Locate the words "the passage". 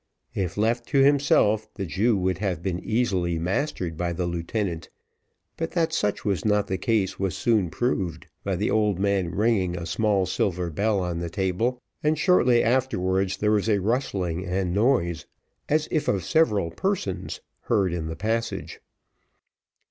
18.07-18.81